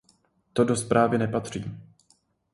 [0.53, 1.65] To do zprávy nepatří.